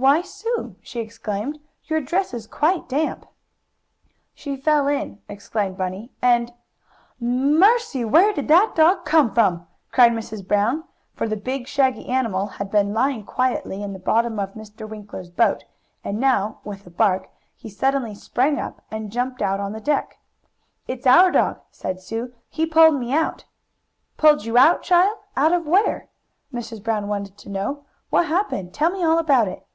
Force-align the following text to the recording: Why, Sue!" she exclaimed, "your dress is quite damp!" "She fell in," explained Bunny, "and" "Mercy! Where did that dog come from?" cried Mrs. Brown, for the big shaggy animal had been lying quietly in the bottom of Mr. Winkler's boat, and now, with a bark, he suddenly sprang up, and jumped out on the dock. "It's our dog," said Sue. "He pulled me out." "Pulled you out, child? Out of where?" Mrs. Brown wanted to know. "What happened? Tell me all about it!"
Why, 0.00 0.22
Sue!" 0.22 0.76
she 0.80 1.00
exclaimed, 1.00 1.58
"your 1.84 2.00
dress 2.00 2.32
is 2.32 2.46
quite 2.46 2.88
damp!" 2.88 3.26
"She 4.32 4.56
fell 4.56 4.88
in," 4.88 5.20
explained 5.28 5.76
Bunny, 5.76 6.10
"and" 6.22 6.54
"Mercy! 7.60 8.02
Where 8.06 8.32
did 8.32 8.48
that 8.48 8.74
dog 8.74 9.04
come 9.04 9.34
from?" 9.34 9.66
cried 9.92 10.12
Mrs. 10.12 10.48
Brown, 10.48 10.84
for 11.12 11.28
the 11.28 11.36
big 11.36 11.68
shaggy 11.68 12.08
animal 12.08 12.46
had 12.46 12.70
been 12.70 12.94
lying 12.94 13.26
quietly 13.26 13.82
in 13.82 13.92
the 13.92 13.98
bottom 13.98 14.38
of 14.38 14.54
Mr. 14.54 14.88
Winkler's 14.88 15.28
boat, 15.28 15.66
and 16.02 16.18
now, 16.18 16.60
with 16.64 16.86
a 16.86 16.90
bark, 16.90 17.28
he 17.54 17.68
suddenly 17.68 18.14
sprang 18.14 18.58
up, 18.58 18.80
and 18.90 19.12
jumped 19.12 19.42
out 19.42 19.60
on 19.60 19.72
the 19.72 19.80
dock. 19.82 20.16
"It's 20.88 21.06
our 21.06 21.30
dog," 21.30 21.60
said 21.70 22.00
Sue. 22.00 22.32
"He 22.48 22.64
pulled 22.64 22.94
me 22.98 23.12
out." 23.12 23.44
"Pulled 24.16 24.46
you 24.46 24.56
out, 24.56 24.80
child? 24.82 25.18
Out 25.36 25.52
of 25.52 25.66
where?" 25.66 26.08
Mrs. 26.54 26.82
Brown 26.82 27.06
wanted 27.06 27.36
to 27.36 27.50
know. 27.50 27.84
"What 28.08 28.28
happened? 28.28 28.72
Tell 28.72 28.88
me 28.90 29.04
all 29.04 29.18
about 29.18 29.46
it!" 29.46 29.66